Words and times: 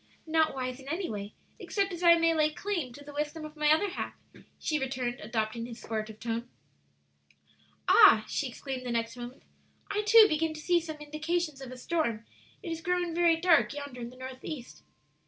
"Not 0.25 0.55
wise 0.55 0.79
in 0.79 0.87
any 0.89 1.11
way 1.11 1.35
except 1.59 1.93
as 1.93 2.01
I 2.01 2.15
may 2.17 2.33
lay 2.33 2.49
claim 2.51 2.91
to 2.93 3.05
the 3.05 3.13
wisdom 3.13 3.45
of 3.45 3.55
my 3.55 3.71
other 3.71 3.89
half," 3.91 4.15
she 4.57 4.79
returned, 4.79 5.19
adopting 5.19 5.67
his 5.67 5.79
sportive 5.79 6.19
tone. 6.19 6.49
"Ah," 7.87 8.25
she 8.27 8.47
exclaimed 8.47 8.83
the 8.83 8.89
next 8.91 9.15
moment, 9.15 9.43
"I, 9.91 10.01
too, 10.01 10.25
begin 10.27 10.55
to 10.55 10.59
see 10.59 10.79
some 10.79 10.97
indications 10.97 11.61
of 11.61 11.71
a 11.71 11.77
storm; 11.77 12.25
it 12.63 12.71
is 12.71 12.81
growing 12.81 13.13
very 13.13 13.35
dark 13.35 13.75
yonder 13.75 14.01
in 14.01 14.09
the 14.09 14.17
northeast!" 14.17 14.81